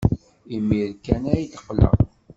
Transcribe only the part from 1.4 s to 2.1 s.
d-qqleɣ.